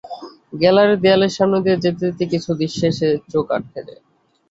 [0.53, 4.01] গ্যালারির দেয়ালের সামনে দিয়ে যেতে যেতে কিছু কিছু দৃশ্যে এসে চোখ আটকে যায়।